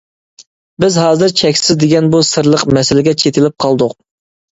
[0.83, 3.95] بىز ھازىر «چەكسىز» دېگەن بۇ سىرلىق مەسىلىگە چېتىلىپ قالدۇق.